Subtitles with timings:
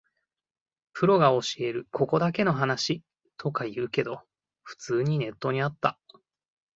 [0.93, 3.03] プロが教えるここだけの話
[3.37, 4.23] とか言うけど、
[4.63, 5.99] 普通にネットにあった